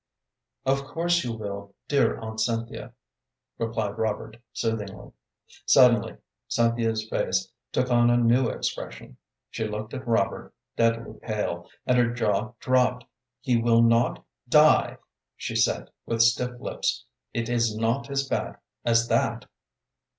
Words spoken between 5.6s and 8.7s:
Suddenly Cynthia's face took on a new